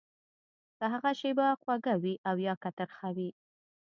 که 0.77 0.83
هغه 0.93 1.11
شېبه 1.19 1.47
خوږه 1.61 1.95
وي 2.03 2.15
او 2.29 2.35
يا 2.47 2.53
که 2.61 2.69
ترخه 2.77 3.09
وي. 3.15 3.29